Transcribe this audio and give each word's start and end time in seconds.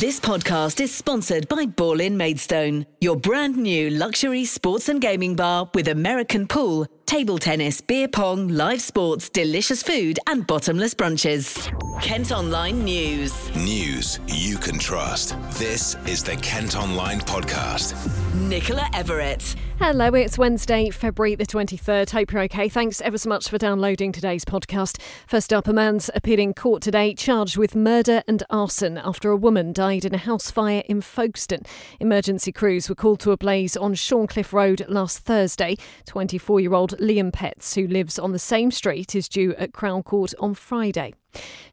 This 0.00 0.18
podcast 0.18 0.80
is 0.80 0.92
sponsored 0.92 1.46
by 1.46 1.66
Ball 1.66 2.00
in 2.00 2.16
Maidstone, 2.16 2.84
your 3.00 3.14
brand 3.14 3.56
new 3.56 3.90
luxury 3.90 4.44
sports 4.44 4.88
and 4.88 5.00
gaming 5.00 5.36
bar 5.36 5.70
with 5.72 5.86
American 5.86 6.48
pool, 6.48 6.88
table 7.06 7.38
tennis, 7.38 7.80
beer 7.80 8.08
pong, 8.08 8.48
live 8.48 8.80
sports, 8.80 9.28
delicious 9.28 9.82
food, 9.82 10.18
and 10.26 10.46
bottomless 10.46 10.94
brunches. 10.94 11.70
Kent 12.02 12.32
Online 12.32 12.84
News. 12.84 13.54
News 13.56 14.20
you 14.26 14.58
can 14.58 14.78
trust. 14.78 15.36
This 15.58 15.96
is 16.06 16.22
the 16.22 16.36
Kent 16.36 16.76
Online 16.76 17.20
Podcast. 17.20 17.94
Nicola 18.34 18.88
Everett. 18.92 19.54
Hello, 19.80 20.06
it's 20.14 20.38
Wednesday, 20.38 20.88
February 20.88 21.34
the 21.34 21.44
23rd. 21.44 22.10
Hope 22.10 22.32
you're 22.32 22.42
okay. 22.42 22.68
Thanks 22.68 23.00
ever 23.00 23.18
so 23.18 23.28
much 23.28 23.48
for 23.48 23.58
downloading 23.58 24.12
today's 24.12 24.44
podcast. 24.44 25.00
First 25.26 25.52
up, 25.52 25.66
a 25.66 25.72
man's 25.72 26.08
appeared 26.14 26.38
in 26.38 26.54
court 26.54 26.80
today 26.80 27.12
charged 27.12 27.56
with 27.56 27.74
murder 27.74 28.22
and 28.28 28.44
arson 28.50 28.98
after 28.98 29.30
a 29.30 29.36
woman 29.36 29.72
died 29.72 30.04
in 30.04 30.14
a 30.14 30.18
house 30.18 30.48
fire 30.48 30.84
in 30.86 31.00
Folkestone. 31.00 31.62
Emergency 31.98 32.52
crews 32.52 32.88
were 32.88 32.94
called 32.94 33.18
to 33.20 33.32
a 33.32 33.36
blaze 33.36 33.76
on 33.76 33.94
Shorncliffe 33.94 34.52
Road 34.52 34.86
last 34.88 35.18
Thursday. 35.18 35.76
24 36.06 36.60
year 36.60 36.74
old 36.74 36.93
Liam 36.98 37.32
Petts, 37.32 37.74
who 37.74 37.86
lives 37.86 38.18
on 38.18 38.32
the 38.32 38.38
same 38.38 38.70
street, 38.70 39.14
is 39.14 39.28
due 39.28 39.54
at 39.56 39.72
Crown 39.72 40.02
Court 40.02 40.34
on 40.38 40.54
Friday. 40.54 41.14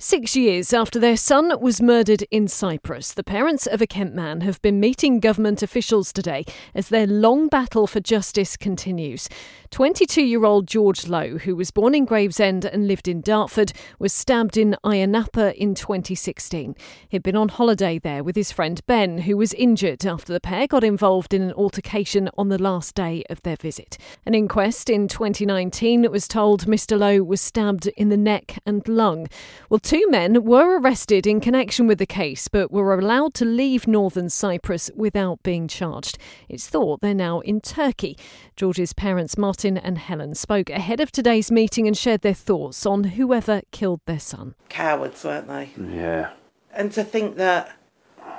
Six 0.04 0.36
years 0.36 0.74
after 0.74 1.00
their 1.00 1.16
son 1.16 1.54
was 1.62 1.80
murdered 1.80 2.24
in 2.32 2.48
Cyprus, 2.48 3.14
the 3.14 3.24
parents 3.24 3.68
of 3.68 3.84
a 3.84 3.88
Kent 3.88 4.16
man 4.16 4.42
have 4.42 4.60
been 4.64 4.80
meeting 4.80 5.20
government 5.20 5.62
officials 5.62 6.12
today 6.12 6.44
as 6.74 6.90
their 6.90 7.06
long 7.06 7.48
battle 7.48 7.86
for 7.86 8.00
justice 8.00 8.58
continues. 8.58 9.30
22 9.70 10.24
year 10.24 10.44
old 10.44 10.68
George 10.68 11.08
Lowe, 11.08 11.38
who 11.38 11.56
was 11.56 11.70
born 11.70 11.94
in 11.94 12.06
Gravesend 12.06 12.66
and 12.66 12.88
lived 12.88 13.08
in 13.08 13.22
Dartford, 13.22 13.74
was 14.00 14.12
stabbed 14.12 14.58
in 14.58 14.76
Ayia 14.84 15.08
Napa 15.08 15.56
in 15.56 15.76
2016. 15.76 16.76
He'd 17.08 17.24
been 17.24 17.36
on 17.36 17.50
holiday 17.50 18.00
there 18.00 18.24
with 18.24 18.36
his 18.36 18.52
friend 18.52 18.82
Ben, 18.88 19.20
who 19.20 19.38
was 19.38 19.54
injured 19.54 20.06
after 20.06 20.34
the 20.34 20.42
pair 20.42 20.66
got 20.66 20.84
involved 20.84 21.32
in 21.32 21.44
an 21.44 21.54
altercation 21.54 22.28
on 22.38 22.50
the 22.50 22.62
last 22.62 22.96
day 22.96 23.24
of 23.30 23.42
their 23.44 23.56
visit. 23.56 24.00
An 24.26 24.34
inquest 24.34 24.90
in 24.90 25.08
2019 25.08 26.10
was 26.12 26.28
told 26.28 26.66
Mr. 26.66 26.98
Lowe 26.98 27.24
was 27.24 27.40
stabbed 27.40 27.86
in 27.96 28.10
the 28.10 28.18
neck 28.18 28.58
and 28.66 28.86
lung. 28.88 29.28
Well, 29.70 29.80
two 29.80 30.06
men 30.10 30.44
were 30.44 30.80
arrested 30.80 31.26
in 31.26 31.40
connection 31.40 31.88
with 31.88 31.98
the 31.98 32.06
case, 32.06 32.48
but 32.48 32.72
were 32.72 32.98
allowed 32.98 33.34
to 33.36 33.46
leave 33.46 33.88
northern 33.88 34.30
Cyprus 34.30 34.92
without 34.96 35.44
being 35.44 35.68
charged. 35.68 36.18
It's 36.50 36.68
thought 36.68 37.02
they're 37.02 37.14
now 37.14 37.40
in 37.42 37.62
Turkey. 37.62 38.18
George's 38.56 38.94
parents, 38.94 39.38
Martin 39.38 39.78
and 39.78 39.98
Helen, 39.98 40.36
spoke 40.36 40.70
ahead 40.70 41.00
of 41.00 41.12
today's 41.12 41.52
meeting 41.52 41.88
and 41.88 41.98
shared 41.98 42.22
their 42.22 42.34
thoughts 42.34 42.86
on 42.86 43.04
whoever 43.04 43.62
killed 43.72 44.02
their 44.06 44.20
son. 44.20 44.56
Cowards, 44.70 45.24
weren't 45.24 45.48
they? 45.48 45.70
Yeah. 45.78 46.32
And 46.74 46.92
to 46.94 47.04
think 47.04 47.38
that 47.38 47.78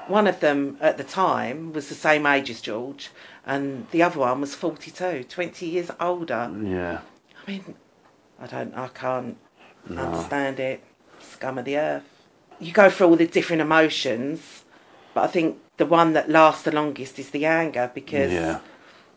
one 0.06 0.26
of 0.26 0.40
them 0.40 0.76
at 0.80 0.96
the 0.96 1.04
time 1.04 1.72
was 1.72 1.88
the 1.88 1.94
same 1.94 2.26
age 2.26 2.50
as 2.50 2.60
George, 2.60 3.10
and 3.46 3.86
the 3.90 4.02
other 4.02 4.18
one 4.18 4.40
was 4.40 4.54
42, 4.54 5.24
20 5.24 5.66
years 5.66 5.90
older. 6.00 6.50
Yeah. 6.62 7.00
I 7.46 7.50
mean, 7.50 7.74
I 8.40 8.46
don't, 8.46 8.74
I 8.74 8.88
can't 8.88 9.36
understand 9.90 10.60
it. 10.60 10.82
Scum 11.42 11.58
of 11.58 11.64
the 11.64 11.76
earth. 11.76 12.04
You 12.60 12.72
go 12.72 12.88
through 12.88 13.08
all 13.08 13.16
the 13.16 13.26
different 13.26 13.62
emotions, 13.62 14.62
but 15.12 15.24
I 15.24 15.26
think 15.26 15.58
the 15.76 15.86
one 15.86 16.12
that 16.12 16.30
lasts 16.30 16.62
the 16.62 16.70
longest 16.70 17.18
is 17.18 17.30
the 17.30 17.46
anger 17.46 17.90
because, 17.92 18.30
Yeah. 18.30 18.60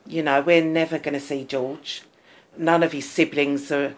you 0.08 0.24
know, 0.24 0.42
we're 0.42 0.64
never 0.66 0.98
going 0.98 1.14
to 1.14 1.20
see 1.20 1.44
George. 1.44 2.02
None 2.58 2.82
of 2.82 2.94
his 2.94 3.08
siblings 3.08 3.72
are, 3.72 3.94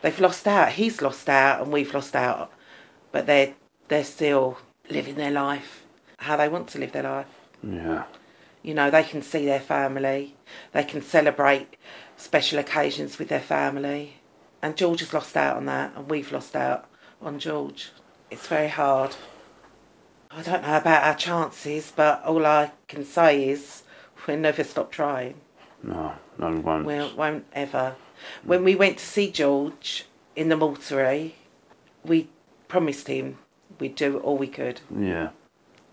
they've 0.00 0.20
lost 0.20 0.46
out. 0.46 0.68
He's 0.70 1.02
lost 1.02 1.28
out 1.28 1.60
and 1.60 1.72
we've 1.72 1.92
lost 1.92 2.14
out, 2.14 2.52
but 3.10 3.26
they're, 3.26 3.54
they're 3.88 4.04
still 4.04 4.58
living 4.88 5.16
their 5.16 5.32
life 5.32 5.82
how 6.18 6.36
they 6.36 6.48
want 6.48 6.68
to 6.68 6.78
live 6.78 6.92
their 6.92 7.02
life. 7.02 7.26
Yeah. 7.64 8.04
You 8.62 8.74
know, 8.74 8.92
they 8.92 9.02
can 9.02 9.22
see 9.22 9.44
their 9.44 9.58
family, 9.58 10.36
they 10.70 10.84
can 10.84 11.02
celebrate 11.02 11.76
special 12.16 12.60
occasions 12.60 13.18
with 13.18 13.28
their 13.28 13.40
family. 13.40 14.18
And 14.62 14.76
George 14.76 15.00
has 15.00 15.12
lost 15.12 15.36
out 15.36 15.56
on 15.56 15.66
that, 15.66 15.96
and 15.96 16.08
we've 16.08 16.30
lost 16.30 16.54
out 16.54 16.86
on 17.22 17.38
George. 17.38 17.90
It's 18.30 18.46
very 18.46 18.68
hard. 18.68 19.14
I 20.30 20.42
don't 20.42 20.62
know 20.62 20.76
about 20.76 21.04
our 21.04 21.14
chances, 21.14 21.92
but 21.94 22.24
all 22.24 22.46
I 22.46 22.72
can 22.88 23.04
say 23.04 23.48
is 23.48 23.82
we'll 24.26 24.38
never 24.38 24.64
stop 24.64 24.90
trying. 24.90 25.34
No, 25.82 26.14
no 26.38 26.50
we 26.50 26.60
won't. 26.60 26.86
We 26.86 27.12
won't 27.14 27.44
ever. 27.52 27.96
When 28.44 28.64
we 28.64 28.74
went 28.74 28.98
to 28.98 29.04
see 29.04 29.30
George 29.30 30.06
in 30.34 30.48
the 30.48 30.56
mortuary, 30.56 31.34
we 32.04 32.28
promised 32.68 33.08
him 33.08 33.38
we'd 33.78 33.94
do 33.94 34.18
all 34.18 34.38
we 34.38 34.46
could, 34.46 34.80
yeah. 34.96 35.30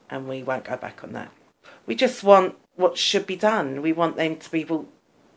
and 0.09 0.27
we 0.27 0.43
won't 0.43 0.65
go 0.65 0.77
back 0.77 1.03
on 1.03 1.11
that. 1.13 1.31
We 1.85 1.95
just 1.95 2.23
want 2.23 2.55
what 2.75 2.97
should 2.97 3.25
be 3.25 3.35
done. 3.35 3.81
We 3.81 3.91
want 3.91 4.15
them 4.15 4.37
to 4.37 4.51
be 4.51 4.63
brought 4.63 4.89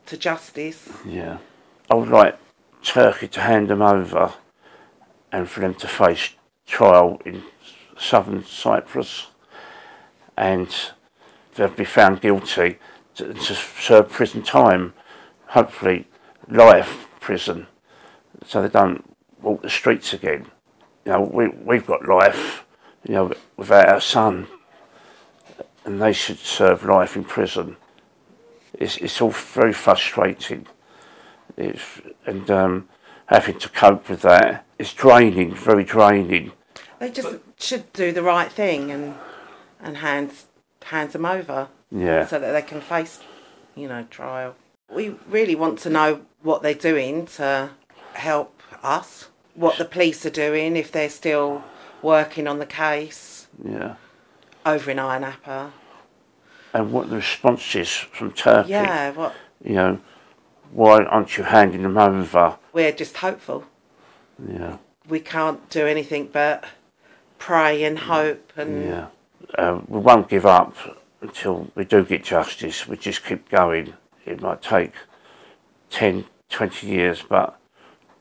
to 0.06 0.16
justice. 0.16 0.88
Yeah. 1.06 1.38
I 1.90 1.94
would 1.94 2.08
like 2.08 2.38
Turkey 2.82 3.28
to 3.28 3.40
hand 3.40 3.68
them 3.68 3.82
over 3.82 4.34
and 5.32 5.48
for 5.48 5.60
them 5.60 5.74
to 5.74 5.88
face 5.88 6.30
trial 6.66 7.20
in 7.24 7.42
southern 7.98 8.44
Cyprus 8.44 9.28
and 10.36 10.74
they'll 11.54 11.68
be 11.68 11.84
found 11.84 12.20
guilty 12.20 12.78
to, 13.14 13.34
to 13.34 13.54
serve 13.54 14.10
prison 14.10 14.42
time, 14.42 14.94
hopefully 15.48 16.06
life 16.48 17.08
prison, 17.20 17.66
so 18.46 18.62
they 18.62 18.68
don't 18.68 19.04
walk 19.40 19.62
the 19.62 19.70
streets 19.70 20.12
again. 20.12 20.46
You 21.04 21.12
know, 21.12 21.20
we, 21.20 21.48
we've 21.48 21.86
got 21.86 22.08
life, 22.08 22.64
you 23.06 23.14
know, 23.14 23.32
without 23.56 23.88
our 23.88 24.00
son, 24.00 24.46
and 25.84 26.00
they 26.00 26.12
should 26.12 26.38
serve 26.38 26.84
life 26.84 27.16
in 27.16 27.24
prison. 27.24 27.76
It's, 28.74 28.96
it's 28.98 29.20
all 29.20 29.30
very 29.30 29.72
frustrating. 29.72 30.66
It's, 31.56 32.00
and 32.24 32.50
um, 32.50 32.88
having 33.26 33.58
to 33.58 33.68
cope 33.68 34.08
with 34.08 34.22
that, 34.22 34.64
it's 34.78 34.92
draining, 34.94 35.54
very 35.54 35.84
draining. 35.84 36.52
They 36.98 37.10
just 37.10 37.36
should 37.58 37.92
do 37.92 38.12
the 38.12 38.22
right 38.22 38.50
thing 38.50 38.90
and 38.90 39.14
and 39.80 39.96
hand 39.98 40.32
hand 40.84 41.10
them 41.12 41.24
over 41.26 41.68
Yeah. 41.90 42.26
so 42.26 42.38
that 42.38 42.52
they 42.52 42.62
can 42.62 42.80
face, 42.80 43.20
you 43.74 43.88
know, 43.88 44.04
trial. 44.10 44.54
We 44.90 45.14
really 45.28 45.54
want 45.54 45.78
to 45.80 45.90
know 45.90 46.20
what 46.42 46.62
they're 46.62 46.74
doing 46.74 47.26
to 47.38 47.70
help 48.14 48.60
us, 48.82 49.28
what 49.54 49.78
the 49.78 49.84
police 49.84 50.24
are 50.26 50.30
doing, 50.30 50.76
if 50.76 50.90
they're 50.92 51.08
still 51.10 51.64
working 52.02 52.46
on 52.48 52.58
the 52.58 52.66
case 52.66 53.46
Yeah. 53.64 53.94
over 54.66 54.90
in 54.90 54.96
Ayia 54.98 55.20
Napa. 55.20 55.72
And 56.74 56.92
what 56.92 57.10
the 57.10 57.16
response 57.16 57.74
is 57.74 57.90
from 57.90 58.32
Turkey. 58.32 58.70
Yeah, 58.70 59.10
what 59.12 59.34
You 59.62 59.74
know, 59.74 59.98
why 60.72 61.04
aren't 61.04 61.36
you 61.36 61.44
handing 61.44 61.82
them 61.82 61.98
over? 61.98 62.56
We're 62.72 62.92
just 62.92 63.18
hopeful. 63.18 63.64
Yeah. 64.48 64.78
We 65.08 65.20
can't 65.20 65.68
do 65.70 65.86
anything 65.86 66.28
but 66.32 66.64
pray 67.38 67.84
and 67.84 67.98
hope 67.98 68.52
and 68.56 68.84
Yeah. 68.84 69.06
Uh, 69.58 69.80
we 69.88 69.98
won't 69.98 70.28
give 70.28 70.46
up 70.46 70.74
until 71.20 71.70
we 71.74 71.84
do 71.84 72.04
get 72.04 72.24
justice. 72.24 72.86
We 72.88 72.96
just 72.96 73.24
keep 73.24 73.48
going. 73.48 73.94
It 74.24 74.40
might 74.40 74.62
take 74.62 74.92
10, 75.90 76.24
20 76.48 76.86
years, 76.86 77.22
but 77.28 77.58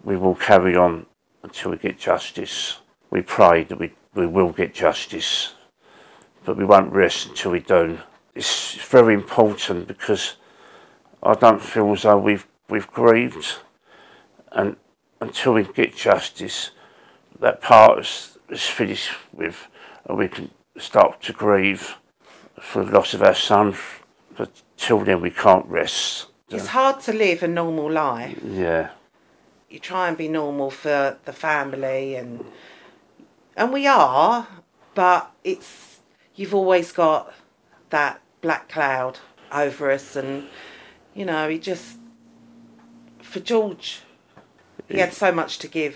we 0.04 0.18
will 0.18 0.36
carry 0.36 0.76
on 0.76 1.06
until 1.44 1.72
we 1.72 1.78
get 1.78 1.98
justice. 2.00 2.80
We 3.10 3.22
pray 3.22 3.64
that 3.66 3.80
we, 3.80 3.94
we 4.14 4.28
will 4.28 4.52
get 4.52 4.74
justice, 4.74 5.54
but 6.44 6.58
we 6.58 6.66
won't 6.66 6.92
rest 6.92 7.28
until 7.28 7.52
we 7.52 7.60
do. 7.60 8.00
It's 8.36 8.76
very 8.76 9.14
important 9.14 9.88
because 9.88 10.36
I 11.22 11.34
don't 11.36 11.62
feel 11.62 11.92
as 11.94 12.04
though 12.04 12.18
we've, 12.18 12.48
we've 12.70 12.88
grieved, 12.92 13.58
and 14.52 14.76
until 15.20 15.54
we 15.54 15.64
get 15.64 15.96
justice, 15.96 16.72
that 17.40 17.62
part 17.62 18.00
is, 18.00 18.38
is 18.50 18.66
finished 18.66 19.12
with, 19.32 19.68
and 20.06 20.18
we 20.18 20.28
can 20.28 20.52
start 20.78 21.22
to 21.24 21.34
grieve 21.34 21.96
for 22.60 22.84
the 22.84 22.92
loss 22.92 23.14
of 23.14 23.22
our 23.22 23.36
son. 23.36 23.76
But 24.38 24.62
till 24.78 25.00
then, 25.00 25.22
we 25.22 25.30
can't 25.30 25.66
rest. 25.66 26.28
it's 26.50 26.68
hard 26.68 27.02
to 27.02 27.14
live 27.14 27.44
a 27.44 27.48
normal 27.48 27.92
life. 27.92 28.40
Yeah, 28.44 28.90
you 29.72 29.80
try 29.80 30.10
and 30.10 30.18
be 30.18 30.28
normal 30.28 30.70
for 30.70 31.18
the 31.24 31.34
family 31.34 32.16
and 32.16 32.44
and 33.56 33.72
we 33.72 33.88
are 33.88 34.48
but 34.94 35.32
it's 35.44 36.02
you've 36.36 36.54
always 36.54 36.92
got 36.92 37.34
that 37.90 38.22
black 38.42 38.68
cloud 38.68 39.20
over 39.52 39.90
us 39.90 40.16
and 40.16 40.48
you 41.14 41.24
know 41.24 41.48
it 41.48 41.62
just 41.62 41.98
for 43.22 43.40
george 43.40 44.02
he 44.92 45.00
had 45.00 45.14
so 45.14 45.32
much 45.32 45.58
to 45.60 45.68
give 45.68 45.96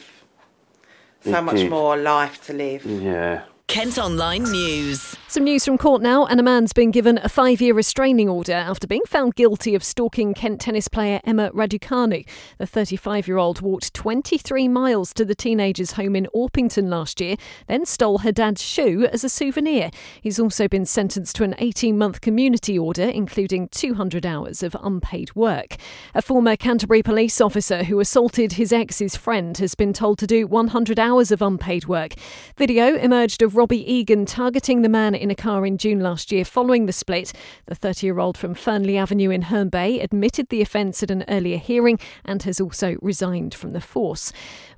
so 1.24 1.34
He 1.36 1.42
much 1.42 1.56
did. 1.58 1.70
more 1.70 1.98
life 1.98 2.44
to 2.48 2.54
live 2.54 2.86
yeah. 2.86 3.44
Kent 3.68 3.98
Online 3.98 4.44
News. 4.44 5.16
Some 5.36 5.44
news 5.44 5.66
from 5.66 5.78
court 5.78 6.02
now, 6.02 6.26
and 6.26 6.40
a 6.40 6.44
man's 6.44 6.72
been 6.72 6.92
given 6.92 7.20
a 7.22 7.28
five 7.28 7.60
year 7.60 7.74
restraining 7.74 8.30
order 8.30 8.54
after 8.54 8.88
being 8.88 9.04
found 9.06 9.36
guilty 9.36 9.76
of 9.76 9.84
stalking 9.84 10.34
Kent 10.34 10.62
tennis 10.62 10.88
player 10.88 11.20
Emma 11.26 11.52
Raducanu. 11.52 12.26
The 12.58 12.66
35 12.66 13.28
year 13.28 13.36
old 13.36 13.60
walked 13.60 13.94
23 13.94 14.70
miles 14.70 15.14
to 15.16 15.26
the 15.26 15.36
teenager's 15.36 15.92
home 15.92 16.16
in 16.16 16.30
Orpington 16.34 16.88
last 16.88 17.20
year, 17.20 17.36
then 17.68 17.86
stole 17.86 18.20
her 18.20 18.32
dad's 18.32 18.62
shoe 18.62 19.10
as 19.12 19.26
a 19.26 19.30
souvenir. 19.30 19.92
He's 20.22 20.40
also 20.40 20.70
been 20.70 20.86
sentenced 20.86 21.36
to 21.36 21.44
an 21.44 21.56
18 21.58 21.98
month 21.98 22.22
community 22.22 22.80
order, 22.80 23.04
including 23.04 23.68
200 23.68 24.26
hours 24.26 24.64
of 24.64 24.78
unpaid 24.82 25.36
work. 25.36 25.76
A 26.14 26.22
former 26.22 26.56
Canterbury 26.56 27.04
police 27.04 27.42
officer 27.42 27.84
who 27.84 28.00
assaulted 28.00 28.54
his 28.54 28.72
ex's 28.72 29.18
friend 29.18 29.58
has 29.58 29.76
been 29.76 29.92
told 29.92 30.18
to 30.20 30.28
do 30.28 30.48
100 30.48 30.98
hours 30.98 31.30
of 31.30 31.42
unpaid 31.42 31.88
work. 31.88 32.14
Video 32.56 32.96
emerged 32.96 33.42
of 33.42 33.58
Robbie 33.58 33.92
Egan 33.92 34.26
targeting 34.26 34.82
the 34.82 34.88
man 34.88 35.14
in 35.26 35.32
a 35.32 35.36
car 35.36 35.66
in 35.66 35.80
June 35.80 36.02
last 36.02 36.32
year 36.32 36.46
following 36.46 36.86
the 36.86 36.94
split. 36.94 37.34
The 37.66 37.74
30 37.74 38.06
year 38.06 38.20
old 38.20 38.38
from 38.38 38.54
Fernley 38.54 38.96
Avenue 38.96 39.32
in 39.32 39.42
Herne 39.42 39.70
Bay 39.70 40.00
admitted 40.00 40.50
the 40.50 40.62
offence 40.62 41.02
at 41.02 41.10
an 41.10 41.26
earlier 41.28 41.58
hearing 41.58 41.98
and 42.24 42.44
has 42.44 42.62
also 42.62 42.96
resigned 43.02 43.56
from 43.56 43.74
the 43.74 43.82
force. 43.82 44.32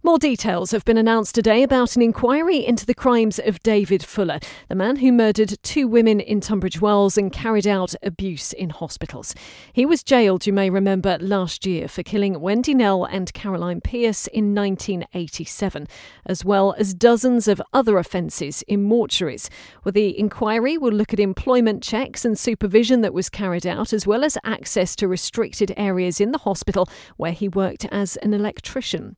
More 0.04 0.18
details 0.18 0.72
have 0.72 0.86
been 0.86 0.98
announced 0.98 1.36
today 1.36 1.64
about 1.64 1.98
an 1.98 2.02
inquiry 2.02 2.66
into 2.66 2.86
the 2.86 2.94
crimes 2.94 3.40
of 3.40 3.62
David 3.62 4.06
Fuller, 4.06 4.40
the 4.70 4.76
man 4.76 4.96
who 4.98 5.12
murdered 5.12 5.58
two 5.64 5.86
women 5.86 6.22
in 6.22 6.40
Tunbridge 6.40 6.80
Wells 6.80 7.18
and 7.18 7.30
carried 7.30 7.68
out 7.68 7.94
abuse 8.02 8.54
in 8.54 8.70
hospitals. 8.70 9.36
He 9.74 9.86
was 9.86 10.04
jailed, 10.04 10.48
you 10.48 10.54
may 10.54 10.70
remember, 10.70 11.18
last 11.20 11.66
year 11.66 11.90
for 11.90 12.04
killing 12.04 12.40
Wendy 12.40 12.74
Knell 12.74 13.04
and 13.04 13.34
Caroline 13.34 13.82
Pierce 13.82 14.28
in 14.28 14.56
1987, 14.56 15.88
as 16.26 16.46
well 16.46 16.74
as 16.78 16.94
dozens 16.94 17.50
of 17.50 17.62
other 17.74 17.98
offences 17.98 18.62
in 18.62 18.88
mortuaries. 18.88 19.50
Well, 19.84 19.92
the 19.92 20.18
inquiry 20.18 20.37
will 20.78 20.92
look 20.92 21.14
at 21.14 21.20
employment 21.20 21.82
checks 21.82 22.24
and 22.24 22.38
supervision 22.38 23.02
that 23.02 23.14
was 23.14 23.30
carried 23.30 23.66
out, 23.66 23.92
as 23.92 24.06
well 24.06 24.24
as 24.24 24.38
access 24.44 24.96
to 24.98 25.08
restricted 25.08 25.74
areas 25.76 26.22
in 26.22 26.32
the 26.32 26.38
hospital 26.38 26.88
where 27.18 27.32
he 27.32 27.48
worked 27.48 27.86
as 27.92 28.18
an 28.18 28.34
electrician. 28.34 29.16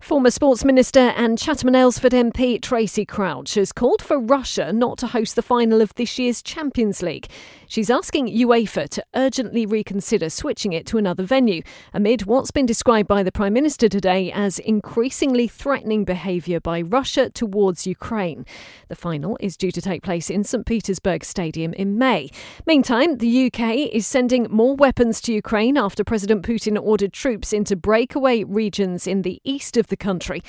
Former 0.00 0.30
Sports 0.30 0.64
Minister 0.64 1.12
and 1.16 1.38
Chatham 1.38 1.68
and 1.68 1.76
Aylesford 1.76 2.12
MP 2.12 2.60
Tracy 2.60 3.06
Crouch 3.06 3.54
has 3.54 3.72
called 3.72 4.02
for 4.02 4.18
Russia 4.18 4.72
not 4.72 4.98
to 4.98 5.06
host 5.06 5.36
the 5.36 5.42
final 5.42 5.80
of 5.80 5.94
this 5.94 6.18
year's 6.18 6.42
Champions 6.42 7.02
League. 7.02 7.28
She's 7.70 7.90
asking 7.90 8.28
UEFA 8.28 8.88
to 8.88 9.04
urgently 9.14 9.66
reconsider 9.66 10.30
switching 10.30 10.72
it 10.72 10.86
to 10.86 10.96
another 10.96 11.22
venue 11.22 11.60
amid 11.92 12.22
what's 12.22 12.50
been 12.50 12.64
described 12.64 13.06
by 13.06 13.22
the 13.22 13.30
Prime 13.30 13.52
Minister 13.52 13.90
today 13.90 14.32
as 14.32 14.58
increasingly 14.58 15.46
threatening 15.46 16.06
behaviour 16.06 16.60
by 16.60 16.80
Russia 16.80 17.28
towards 17.28 17.86
Ukraine. 17.86 18.46
The 18.88 18.94
final 18.94 19.36
is 19.38 19.54
due 19.58 19.70
to 19.72 19.82
take 19.82 20.02
place 20.02 20.30
in 20.30 20.44
St 20.44 20.64
Petersburg 20.64 21.24
Stadium 21.24 21.74
in 21.74 21.98
May. 21.98 22.30
Meantime, 22.64 23.18
the 23.18 23.52
UK 23.52 23.92
is 23.92 24.06
sending 24.06 24.46
more 24.48 24.74
weapons 24.74 25.20
to 25.22 25.34
Ukraine 25.34 25.76
after 25.76 26.02
President 26.02 26.46
Putin 26.46 26.80
ordered 26.82 27.12
troops 27.12 27.52
into 27.52 27.76
breakaway 27.76 28.44
regions 28.44 29.06
in 29.06 29.20
the 29.20 29.42
east 29.44 29.76
of 29.76 29.88
the 29.88 29.96
country. 29.96 30.42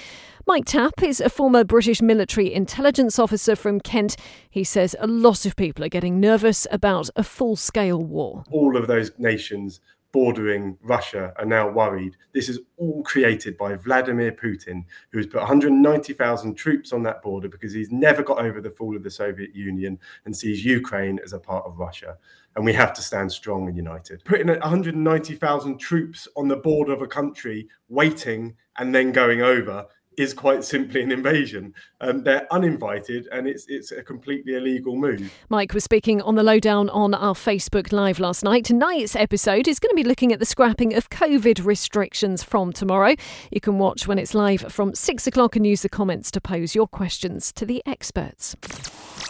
Mike 0.47 0.65
Tapp 0.65 1.03
is 1.03 1.19
a 1.21 1.29
former 1.29 1.63
British 1.63 2.01
military 2.01 2.51
intelligence 2.51 3.19
officer 3.19 3.55
from 3.55 3.79
Kent. 3.79 4.15
He 4.49 4.63
says 4.63 4.95
a 4.99 5.05
lot 5.05 5.45
of 5.45 5.55
people 5.55 5.83
are 5.83 5.89
getting 5.89 6.19
nervous 6.19 6.65
about 6.71 7.08
a 7.15 7.23
full 7.23 7.55
scale 7.55 8.03
war. 8.03 8.43
All 8.51 8.77
of 8.77 8.87
those 8.87 9.11
nations 9.17 9.81
bordering 10.11 10.77
Russia 10.81 11.33
are 11.37 11.45
now 11.45 11.69
worried. 11.69 12.17
This 12.33 12.49
is 12.49 12.59
all 12.77 13.03
created 13.03 13.57
by 13.57 13.75
Vladimir 13.75 14.31
Putin, 14.31 14.85
who 15.11 15.19
has 15.19 15.27
put 15.27 15.39
190,000 15.39 16.55
troops 16.55 16.91
on 16.93 17.03
that 17.03 17.21
border 17.21 17.47
because 17.47 17.73
he's 17.73 17.91
never 17.91 18.23
got 18.23 18.39
over 18.39 18.59
the 18.61 18.71
fall 18.71 18.95
of 18.95 19.03
the 19.03 19.11
Soviet 19.11 19.55
Union 19.55 19.99
and 20.25 20.35
sees 20.35 20.65
Ukraine 20.65 21.19
as 21.23 21.33
a 21.33 21.39
part 21.39 21.65
of 21.65 21.77
Russia. 21.77 22.17
And 22.55 22.65
we 22.65 22.73
have 22.73 22.93
to 22.93 23.01
stand 23.01 23.31
strong 23.31 23.67
and 23.67 23.77
united. 23.77 24.23
Putting 24.25 24.47
190,000 24.47 25.77
troops 25.77 26.27
on 26.35 26.47
the 26.47 26.57
border 26.57 26.91
of 26.91 27.01
a 27.01 27.07
country, 27.07 27.67
waiting 27.87 28.55
and 28.77 28.93
then 28.95 29.11
going 29.11 29.41
over 29.41 29.85
is 30.19 30.33
quite 30.33 30.63
simply 30.65 31.01
an 31.01 31.11
invasion. 31.11 31.73
Um, 32.01 32.23
they're 32.23 32.45
uninvited, 32.51 33.27
and 33.31 33.47
it's 33.47 33.65
it's 33.69 33.91
a 33.91 34.03
completely 34.03 34.55
illegal 34.55 34.95
move. 34.95 35.31
Mike 35.47 35.73
was 35.73 35.83
speaking 35.83 36.21
on 36.21 36.35
the 36.35 36.43
lowdown 36.43 36.89
on 36.89 37.13
our 37.13 37.33
Facebook 37.33 37.93
Live 37.93 38.19
last 38.19 38.43
night. 38.43 38.65
Tonight's 38.65 39.15
episode 39.15 39.67
is 39.67 39.79
going 39.79 39.91
to 39.91 39.95
be 39.95 40.03
looking 40.03 40.33
at 40.33 40.39
the 40.39 40.45
scrapping 40.45 40.93
of 40.93 41.09
COVID 41.09 41.65
restrictions 41.65 42.43
from 42.43 42.73
tomorrow. 42.73 43.15
You 43.49 43.61
can 43.61 43.79
watch 43.79 44.07
when 44.07 44.19
it's 44.19 44.33
live 44.33 44.61
from 44.69 44.93
six 44.93 45.25
o'clock 45.25 45.55
and 45.55 45.65
use 45.65 45.83
the 45.83 45.89
comments 45.89 46.31
to 46.31 46.41
pose 46.41 46.75
your 46.75 46.87
questions 46.87 47.53
to 47.53 47.65
the 47.65 47.81
experts. 47.85 48.55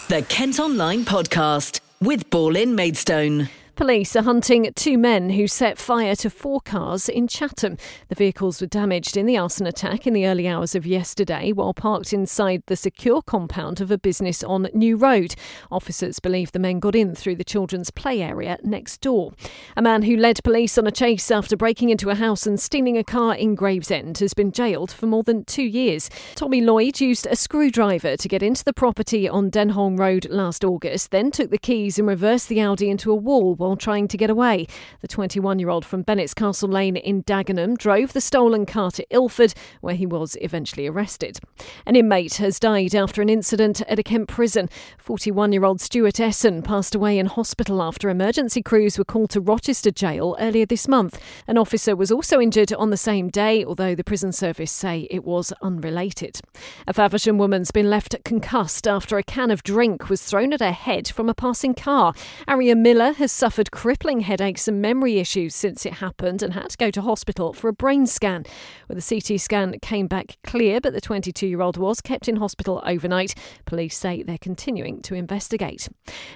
The 0.09 0.25
Kent 0.27 0.59
Online 0.59 1.05
Podcast 1.05 1.81
with 2.01 2.29
Ball 2.31 2.55
in 2.55 2.73
Maidstone. 2.73 3.49
Police 3.79 4.13
are 4.17 4.23
hunting 4.23 4.69
two 4.75 4.97
men 4.97 5.29
who 5.29 5.47
set 5.47 5.77
fire 5.77 6.13
to 6.17 6.29
four 6.29 6.59
cars 6.59 7.07
in 7.07 7.29
Chatham. 7.29 7.77
The 8.09 8.15
vehicles 8.15 8.59
were 8.59 8.67
damaged 8.67 9.15
in 9.15 9.25
the 9.25 9.37
arson 9.37 9.65
attack 9.65 10.05
in 10.05 10.11
the 10.11 10.27
early 10.27 10.49
hours 10.49 10.75
of 10.75 10.85
yesterday 10.85 11.53
while 11.53 11.73
parked 11.73 12.11
inside 12.11 12.61
the 12.65 12.75
secure 12.75 13.21
compound 13.21 13.79
of 13.79 13.89
a 13.89 13.97
business 13.97 14.43
on 14.43 14.67
New 14.73 14.97
Road. 14.97 15.33
Officers 15.71 16.19
believe 16.19 16.51
the 16.51 16.59
men 16.59 16.81
got 16.81 16.93
in 16.93 17.15
through 17.15 17.37
the 17.37 17.45
children's 17.45 17.89
play 17.89 18.21
area 18.21 18.57
next 18.63 18.99
door. 18.99 19.31
A 19.77 19.81
man 19.81 20.01
who 20.01 20.17
led 20.17 20.43
police 20.43 20.77
on 20.77 20.85
a 20.85 20.91
chase 20.91 21.31
after 21.31 21.55
breaking 21.55 21.87
into 21.87 22.09
a 22.09 22.15
house 22.15 22.45
and 22.45 22.59
stealing 22.59 22.97
a 22.97 23.03
car 23.05 23.33
in 23.33 23.55
Gravesend 23.55 24.17
has 24.17 24.33
been 24.33 24.51
jailed 24.51 24.91
for 24.91 25.05
more 25.05 25.23
than 25.23 25.45
two 25.45 25.63
years. 25.63 26.09
Tommy 26.35 26.59
Lloyd 26.59 26.99
used 26.99 27.27
a 27.27 27.37
screwdriver 27.37 28.17
to 28.17 28.27
get 28.27 28.43
into 28.43 28.65
the 28.65 28.73
property 28.73 29.29
on 29.29 29.49
Dene 29.49 29.69
Holm 29.69 29.95
Road 29.95 30.27
last 30.29 30.65
August, 30.65 31.11
then 31.11 31.31
took 31.31 31.49
the 31.49 31.57
keys 31.57 31.97
and 31.97 32.09
reversed 32.09 32.49
the 32.49 32.59
Audi 32.59 32.89
into 32.89 33.09
a 33.09 33.15
wall 33.15 33.55
while 33.69 33.77
trying 33.77 34.07
to 34.07 34.17
get 34.17 34.31
away. 34.31 34.65
The 35.01 35.07
21 35.07 35.59
year 35.59 35.69
old 35.69 35.85
from 35.85 36.01
Bennett's 36.01 36.33
Castle 36.33 36.69
Lane 36.69 36.95
in 36.95 37.21
Dagenham 37.21 37.77
drove 37.77 38.13
the 38.13 38.21
stolen 38.21 38.65
car 38.65 38.89
to 38.91 39.05
Ilford, 39.11 39.53
where 39.81 39.93
he 39.93 40.07
was 40.07 40.35
eventually 40.41 40.87
arrested. 40.87 41.39
An 41.85 41.95
inmate 41.95 42.35
has 42.35 42.59
died 42.59 42.95
after 42.95 43.21
an 43.21 43.29
incident 43.29 43.81
at 43.81 43.99
a 43.99 44.03
Kent 44.03 44.27
prison. 44.27 44.69
41 44.97 45.51
year 45.51 45.65
old 45.65 45.81
Stuart 45.81 46.19
Essen 46.19 46.63
passed 46.63 46.95
away 46.95 47.19
in 47.19 47.27
hospital 47.27 47.83
after 47.83 48.09
emergency 48.09 48.63
crews 48.63 48.97
were 48.97 49.05
called 49.05 49.29
to 49.29 49.39
Rochester 49.39 49.91
Jail 49.91 50.35
earlier 50.39 50.65
this 50.65 50.87
month. 50.87 51.21
An 51.47 51.59
officer 51.59 51.95
was 51.95 52.11
also 52.11 52.41
injured 52.41 52.73
on 52.73 52.89
the 52.89 52.97
same 52.97 53.29
day, 53.29 53.63
although 53.63 53.93
the 53.93 54.03
prison 54.03 54.31
service 54.31 54.71
say 54.71 55.07
it 55.11 55.23
was 55.23 55.53
unrelated. 55.61 56.41
A 56.87 56.93
Faversham 56.93 57.37
woman's 57.37 57.69
been 57.69 57.91
left 57.91 58.15
concussed 58.25 58.87
after 58.87 59.19
a 59.19 59.23
can 59.23 59.51
of 59.51 59.61
drink 59.61 60.09
was 60.09 60.23
thrown 60.23 60.53
at 60.53 60.59
her 60.59 60.71
head 60.71 61.07
from 61.07 61.29
a 61.29 61.35
passing 61.35 61.75
car. 61.75 62.15
Aria 62.47 62.75
Miller 62.75 63.13
has 63.13 63.31
suffered 63.31 63.58
suffered 63.59 63.71
crippling 63.71 64.21
headaches 64.21 64.69
and 64.69 64.81
memory 64.81 65.17
issues 65.17 65.53
since 65.53 65.85
it 65.85 65.95
happened 65.95 66.41
and 66.41 66.53
had 66.53 66.69
to 66.69 66.77
go 66.77 66.89
to 66.89 67.01
hospital 67.01 67.51
for 67.51 67.67
a 67.67 67.73
brain 67.73 68.07
scan. 68.07 68.45
Where 68.87 68.97
the 68.97 69.01
CT 69.01 69.41
scan 69.41 69.77
came 69.81 70.07
back 70.07 70.37
clear, 70.45 70.79
but 70.79 70.93
the 70.93 71.01
22 71.01 71.45
year 71.45 71.59
old 71.59 71.75
was 71.75 71.99
kept 71.99 72.29
in 72.29 72.37
hospital 72.37 72.81
overnight. 72.85 73.35
Police 73.65 73.97
say 73.97 74.23
they're 74.23 74.37
continuing 74.37 75.01
to 75.01 75.13
investigate. 75.13 75.89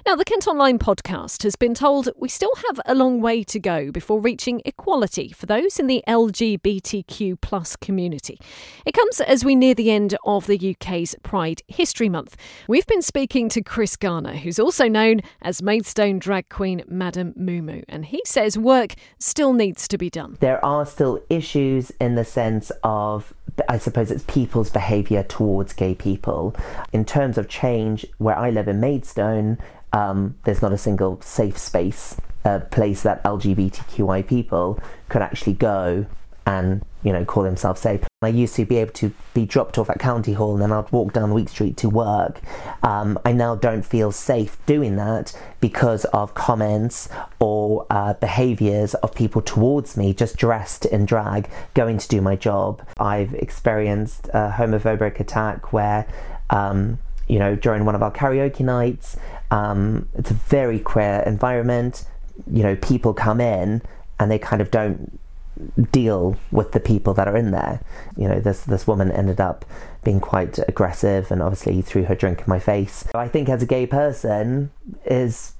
Now, 0.04 0.16
the 0.16 0.24
Kent 0.26 0.46
Online 0.46 0.78
podcast 0.78 1.44
has 1.44 1.56
been 1.56 1.72
told 1.72 2.10
we 2.18 2.28
still 2.28 2.52
have 2.68 2.78
a 2.84 2.94
long 2.94 3.22
way 3.22 3.42
to 3.44 3.58
go 3.58 3.90
before 3.90 4.20
reaching 4.20 4.60
equality 4.66 5.30
for 5.30 5.46
those 5.46 5.78
in 5.78 5.86
the 5.86 6.04
LGBTQ 6.06 7.40
plus 7.40 7.74
community. 7.74 8.38
It 8.84 8.92
comes 8.92 9.22
as 9.22 9.46
we 9.46 9.54
near 9.54 9.74
the 9.74 9.90
end 9.90 10.14
of 10.26 10.46
the 10.46 10.76
UK's 10.76 11.16
Pride 11.22 11.62
History 11.68 12.10
Month. 12.10 12.36
We've 12.68 12.86
been 12.86 13.00
speaking 13.00 13.48
to 13.48 13.62
Chris 13.62 13.96
Garner, 13.96 14.36
who's 14.36 14.58
also 14.58 14.88
known 14.88 15.22
as 15.40 15.62
Maidstone 15.62 16.18
drag 16.18 16.50
queen 16.50 16.82
Madam 17.14 17.32
Mumu, 17.38 17.84
and 17.88 18.06
he 18.06 18.20
says 18.24 18.58
work 18.58 18.94
still 19.20 19.52
needs 19.52 19.86
to 19.86 19.96
be 19.96 20.10
done. 20.10 20.36
There 20.40 20.64
are 20.64 20.84
still 20.84 21.22
issues 21.30 21.90
in 22.00 22.16
the 22.16 22.24
sense 22.24 22.72
of 22.82 23.32
I 23.68 23.78
suppose 23.78 24.10
it's 24.10 24.24
people's 24.26 24.70
behaviour 24.70 25.22
towards 25.22 25.72
gay 25.74 25.94
people. 25.94 26.56
In 26.92 27.04
terms 27.04 27.38
of 27.38 27.48
change, 27.48 28.04
where 28.18 28.36
I 28.36 28.50
live 28.50 28.66
in 28.66 28.80
Maidstone, 28.80 29.58
um, 29.92 30.34
there's 30.44 30.60
not 30.60 30.72
a 30.72 30.78
single 30.78 31.20
safe 31.20 31.56
space, 31.56 32.16
a 32.44 32.58
place 32.58 33.02
that 33.02 33.22
LGBTQI 33.22 34.26
people 34.26 34.80
could 35.08 35.22
actually 35.22 35.52
go 35.52 36.06
and 36.46 36.84
you 37.02 37.12
know 37.12 37.24
call 37.24 37.42
themselves 37.42 37.80
safe. 37.80 38.02
I 38.22 38.28
used 38.28 38.54
to 38.56 38.64
be 38.64 38.76
able 38.78 38.92
to 38.92 39.12
be 39.34 39.44
dropped 39.44 39.78
off 39.78 39.90
at 39.90 39.98
County 39.98 40.32
Hall 40.32 40.54
and 40.54 40.62
then 40.62 40.72
I'd 40.72 40.90
walk 40.92 41.12
down 41.12 41.34
Week 41.34 41.48
Street 41.48 41.76
to 41.78 41.88
work. 41.88 42.40
Um, 42.82 43.18
I 43.24 43.32
now 43.32 43.54
don't 43.54 43.84
feel 43.84 44.12
safe 44.12 44.56
doing 44.66 44.96
that 44.96 45.38
because 45.60 46.04
of 46.06 46.34
comments 46.34 47.08
or 47.38 47.86
uh, 47.90 48.14
behaviours 48.14 48.94
of 48.94 49.14
people 49.14 49.42
towards 49.42 49.96
me 49.96 50.14
just 50.14 50.36
dressed 50.36 50.86
in 50.86 51.04
drag 51.04 51.50
going 51.74 51.98
to 51.98 52.08
do 52.08 52.20
my 52.20 52.36
job. 52.36 52.86
I've 52.98 53.34
experienced 53.34 54.28
a 54.28 54.54
homophobic 54.56 55.20
attack 55.20 55.72
where 55.72 56.06
um, 56.50 56.98
you 57.26 57.38
know, 57.38 57.56
during 57.56 57.84
one 57.84 57.94
of 57.94 58.02
our 58.02 58.12
karaoke 58.12 58.60
nights, 58.60 59.16
um, 59.50 60.08
it's 60.14 60.30
a 60.30 60.34
very 60.34 60.78
queer 60.78 61.22
environment. 61.26 62.06
You 62.50 62.62
know, 62.62 62.76
people 62.76 63.14
come 63.14 63.40
in 63.40 63.82
and 64.18 64.30
they 64.30 64.38
kind 64.38 64.60
of 64.60 64.70
don't 64.70 65.18
deal 65.92 66.36
with 66.50 66.72
the 66.72 66.80
people 66.80 67.14
that 67.14 67.28
are 67.28 67.36
in 67.36 67.50
there. 67.50 67.80
You 68.16 68.28
know, 68.28 68.40
this 68.40 68.62
this 68.62 68.86
woman 68.86 69.10
ended 69.10 69.40
up 69.40 69.64
being 70.02 70.20
quite 70.20 70.58
aggressive 70.68 71.30
and 71.30 71.42
obviously 71.42 71.80
threw 71.82 72.04
her 72.04 72.14
drink 72.14 72.40
in 72.40 72.44
my 72.46 72.58
face. 72.58 73.06
I 73.14 73.28
think 73.28 73.48
as 73.48 73.62
a 73.62 73.66
gay 73.66 73.86
person 73.86 74.70
is 75.04 75.54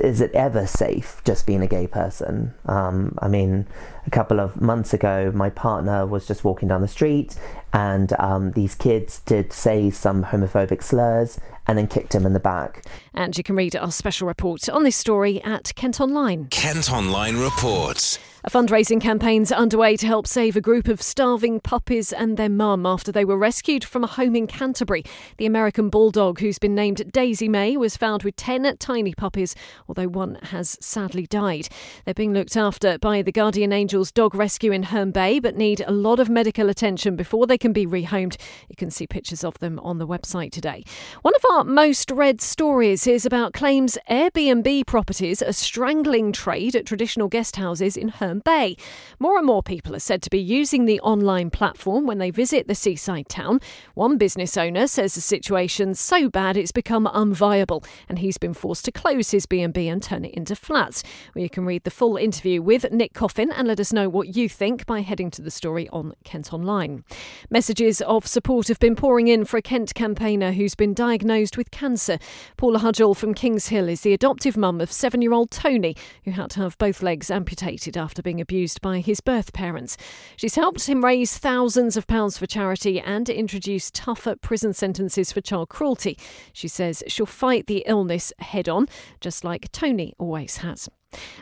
is 0.00 0.20
it 0.20 0.30
ever 0.32 0.66
safe 0.66 1.20
just 1.24 1.46
being 1.46 1.62
a 1.62 1.66
gay 1.66 1.86
person? 1.86 2.54
Um, 2.66 3.16
I 3.20 3.28
mean, 3.28 3.66
a 4.06 4.10
couple 4.10 4.38
of 4.38 4.60
months 4.60 4.92
ago, 4.92 5.32
my 5.34 5.50
partner 5.50 6.06
was 6.06 6.26
just 6.26 6.44
walking 6.44 6.68
down 6.68 6.80
the 6.80 6.88
street, 6.88 7.36
and 7.72 8.12
um, 8.18 8.52
these 8.52 8.74
kids 8.74 9.20
did 9.20 9.52
say 9.52 9.90
some 9.90 10.24
homophobic 10.24 10.82
slurs 10.82 11.40
and 11.66 11.78
then 11.78 11.86
kicked 11.86 12.14
him 12.14 12.26
in 12.26 12.34
the 12.34 12.40
back. 12.40 12.84
And 13.14 13.36
you 13.36 13.42
can 13.42 13.56
read 13.56 13.74
our 13.74 13.90
special 13.90 14.28
report 14.28 14.68
on 14.68 14.84
this 14.84 14.96
story 14.96 15.42
at 15.42 15.74
Kent 15.74 16.00
Online. 16.00 16.46
Kent 16.50 16.92
Online 16.92 17.36
reports. 17.36 18.18
A 18.46 18.50
fundraising 18.50 19.00
campaign's 19.00 19.50
underway 19.50 19.96
to 19.96 20.06
help 20.06 20.26
save 20.26 20.54
a 20.54 20.60
group 20.60 20.86
of 20.86 21.00
starving 21.00 21.60
puppies 21.60 22.12
and 22.12 22.36
their 22.36 22.50
mum 22.50 22.84
after 22.84 23.10
they 23.10 23.24
were 23.24 23.38
rescued 23.38 23.82
from 23.82 24.04
a 24.04 24.06
home 24.06 24.36
in 24.36 24.46
Canterbury. 24.46 25.02
The 25.38 25.46
American 25.46 25.88
bulldog, 25.88 26.40
who's 26.40 26.58
been 26.58 26.74
named 26.74 27.10
Daisy 27.10 27.48
May, 27.48 27.78
was 27.78 27.96
found 27.96 28.22
with 28.22 28.36
10 28.36 28.76
tiny 28.76 29.14
puppies, 29.14 29.54
although 29.88 30.08
one 30.08 30.34
has 30.42 30.76
sadly 30.78 31.26
died. 31.26 31.70
They're 32.04 32.12
being 32.12 32.34
looked 32.34 32.54
after 32.54 32.98
by 32.98 33.22
the 33.22 33.32
Guardian 33.32 33.72
Angels 33.72 34.12
Dog 34.12 34.34
Rescue 34.34 34.72
in 34.72 34.82
Herne 34.82 35.10
Bay, 35.10 35.38
but 35.38 35.56
need 35.56 35.80
a 35.80 35.90
lot 35.90 36.20
of 36.20 36.28
medical 36.28 36.68
attention 36.68 37.16
before 37.16 37.46
they 37.46 37.56
can 37.56 37.72
be 37.72 37.86
rehomed. 37.86 38.36
You 38.68 38.76
can 38.76 38.90
see 38.90 39.06
pictures 39.06 39.42
of 39.42 39.58
them 39.60 39.78
on 39.78 39.96
the 39.96 40.06
website 40.06 40.52
today. 40.52 40.84
One 41.22 41.34
of 41.34 41.44
our 41.50 41.64
most 41.64 42.10
read 42.10 42.42
stories 42.42 43.06
is 43.06 43.24
about 43.24 43.54
claims 43.54 43.96
Airbnb 44.10 44.86
properties 44.86 45.40
are 45.40 45.54
strangling 45.54 46.30
trade 46.30 46.76
at 46.76 46.84
traditional 46.84 47.28
guest 47.28 47.56
houses 47.56 47.96
in 47.96 48.08
Herne 48.08 48.33
Bay. 48.40 48.76
More 49.18 49.36
and 49.36 49.46
more 49.46 49.62
people 49.62 49.94
are 49.94 50.00
said 50.00 50.22
to 50.22 50.30
be 50.30 50.40
using 50.40 50.84
the 50.84 51.00
online 51.00 51.50
platform 51.50 52.06
when 52.06 52.18
they 52.18 52.30
visit 52.30 52.68
the 52.68 52.74
seaside 52.74 53.28
town. 53.28 53.60
One 53.94 54.18
business 54.18 54.56
owner 54.56 54.86
says 54.86 55.14
the 55.14 55.20
situation's 55.20 56.00
so 56.00 56.28
bad 56.28 56.56
it's 56.56 56.72
become 56.72 57.06
unviable 57.06 57.84
and 58.08 58.18
he's 58.18 58.38
been 58.38 58.54
forced 58.54 58.84
to 58.86 58.92
close 58.92 59.30
his 59.30 59.46
B&B 59.46 59.88
and 59.88 60.02
turn 60.02 60.24
it 60.24 60.34
into 60.34 60.56
flats. 60.56 61.02
Well, 61.34 61.42
you 61.42 61.50
can 61.50 61.64
read 61.66 61.84
the 61.84 61.90
full 61.90 62.16
interview 62.16 62.62
with 62.62 62.90
Nick 62.90 63.14
Coffin 63.14 63.52
and 63.52 63.68
let 63.68 63.80
us 63.80 63.92
know 63.92 64.08
what 64.08 64.36
you 64.36 64.48
think 64.48 64.86
by 64.86 65.00
heading 65.00 65.30
to 65.32 65.42
the 65.42 65.50
story 65.50 65.88
on 65.90 66.14
Kent 66.24 66.52
Online. 66.52 67.04
Messages 67.50 68.00
of 68.02 68.26
support 68.26 68.68
have 68.68 68.78
been 68.78 68.96
pouring 68.96 69.28
in 69.28 69.44
for 69.44 69.56
a 69.56 69.62
Kent 69.62 69.94
campaigner 69.94 70.52
who's 70.52 70.74
been 70.74 70.94
diagnosed 70.94 71.56
with 71.56 71.70
cancer. 71.70 72.18
Paula 72.56 72.78
Hudgell 72.80 73.16
from 73.16 73.34
Kings 73.34 73.68
Hill 73.68 73.88
is 73.88 74.00
the 74.02 74.12
adoptive 74.12 74.56
mum 74.56 74.80
of 74.80 74.90
seven 74.90 75.22
year 75.22 75.32
old 75.32 75.50
Tony, 75.50 75.96
who 76.24 76.32
had 76.32 76.50
to 76.50 76.60
have 76.60 76.78
both 76.78 77.02
legs 77.02 77.30
amputated 77.30 77.96
after 77.96 78.22
being 78.24 78.40
abused 78.40 78.80
by 78.80 78.98
his 78.98 79.20
birth 79.20 79.52
parents. 79.52 79.96
She's 80.36 80.56
helped 80.56 80.88
him 80.88 81.04
raise 81.04 81.38
thousands 81.38 81.96
of 81.96 82.08
pounds 82.08 82.36
for 82.36 82.46
charity 82.46 82.98
and 82.98 83.28
introduce 83.28 83.92
tougher 83.92 84.34
prison 84.34 84.72
sentences 84.72 85.30
for 85.30 85.40
child 85.40 85.68
cruelty. 85.68 86.18
She 86.52 86.66
says 86.66 87.04
she'll 87.06 87.26
fight 87.26 87.68
the 87.68 87.84
illness 87.86 88.32
head 88.40 88.68
on, 88.68 88.88
just 89.20 89.44
like 89.44 89.70
Tony 89.70 90.14
always 90.18 90.56
has. 90.56 90.88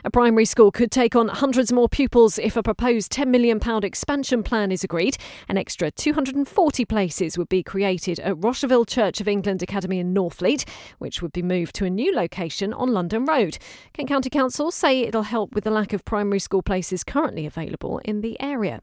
A 0.03 0.11
primary 0.11 0.45
school 0.45 0.71
could 0.71 0.91
take 0.91 1.15
on 1.15 1.27
hundreds 1.27 1.71
more 1.71 1.89
pupils 1.89 2.37
if 2.37 2.55
a 2.55 2.63
proposed 2.63 3.11
£10 3.11 3.27
million 3.27 3.59
expansion 3.83 4.43
plan 4.43 4.71
is 4.71 4.83
agreed. 4.83 5.17
An 5.47 5.57
extra 5.57 5.91
240 5.91 6.85
places 6.85 7.37
would 7.37 7.49
be 7.49 7.63
created 7.63 8.19
at 8.19 8.35
Rosherville 8.35 8.87
Church 8.87 9.21
of 9.21 9.27
England 9.27 9.61
Academy 9.61 9.99
in 9.99 10.13
Northfleet, 10.13 10.67
which 10.99 11.21
would 11.21 11.33
be 11.33 11.41
moved 11.41 11.75
to 11.75 11.85
a 11.85 11.89
new 11.89 12.13
location 12.13 12.73
on 12.73 12.93
London 12.93 13.25
Road. 13.25 13.57
Kent 13.93 14.09
County 14.09 14.29
Council 14.29 14.71
say 14.71 15.01
it'll 15.01 15.23
help 15.23 15.53
with 15.53 15.63
the 15.63 15.71
lack 15.71 15.93
of 15.93 16.05
primary 16.05 16.39
school 16.39 16.61
places 16.61 17.03
currently 17.03 17.45
available 17.45 17.99
in 18.05 18.21
the 18.21 18.39
area. 18.41 18.81